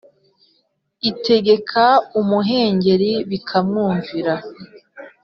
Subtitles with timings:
[1.09, 1.85] Itegeka
[2.19, 4.35] umuhengeri biramwumvira